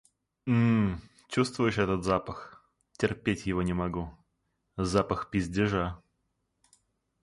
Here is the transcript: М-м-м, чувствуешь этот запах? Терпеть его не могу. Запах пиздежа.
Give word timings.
М-м-м, 0.47 0.99
чувствуешь 1.29 1.77
этот 1.77 2.03
запах? 2.03 2.65
Терпеть 2.93 3.45
его 3.45 3.61
не 3.61 3.73
могу. 3.73 4.09
Запах 4.75 5.29
пиздежа. 5.29 6.01